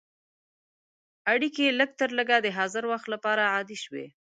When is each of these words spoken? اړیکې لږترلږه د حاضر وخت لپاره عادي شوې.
اړیکې 1.33 1.75
لږترلږه 1.79 2.37
د 2.41 2.47
حاضر 2.57 2.83
وخت 2.91 3.07
لپاره 3.13 3.43
عادي 3.53 3.77
شوې. 3.83 4.05